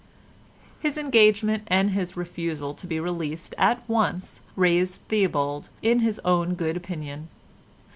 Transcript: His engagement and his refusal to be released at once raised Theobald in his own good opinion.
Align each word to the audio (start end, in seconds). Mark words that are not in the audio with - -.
His 0.79 0.97
engagement 0.97 1.61
and 1.67 1.91
his 1.91 2.17
refusal 2.17 2.73
to 2.73 2.87
be 2.87 2.99
released 2.99 3.53
at 3.59 3.87
once 3.87 4.41
raised 4.55 5.03
Theobald 5.09 5.69
in 5.83 5.99
his 5.99 6.17
own 6.25 6.55
good 6.55 6.75
opinion. 6.75 7.27